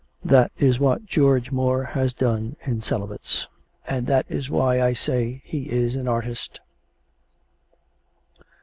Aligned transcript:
That 0.25 0.51
is 0.57 0.79
what 0.79 1.05
George 1.05 1.51
Moore 1.51 1.83
has 1.83 2.15
done 2.15 2.55
in 2.65 2.81
"Celibates" 2.81 3.45
and 3.85 4.07
that 4.07 4.25
is 4.27 4.49
why 4.49 4.81
I 4.81 4.93
say 4.93 5.43
he 5.45 5.69
is 5.69 5.95
an 5.95 6.07
artist. 6.07 6.59